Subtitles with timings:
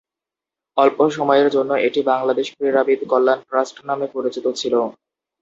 [0.77, 4.73] অল্প সময়ের জন্য এটি বাংলাদেশ ক্রীড়াবিদ কল্যাণ ট্রাস্ট নামে পরিচিত ছিল।